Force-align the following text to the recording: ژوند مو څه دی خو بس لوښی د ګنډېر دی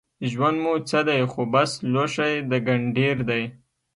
ژوند 0.31 0.57
مو 0.63 0.73
څه 0.89 0.99
دی 1.07 1.21
خو 1.31 1.41
بس 1.53 1.71
لوښی 1.93 2.33
د 2.49 2.51
ګنډېر 2.67 3.17
دی 3.29 3.43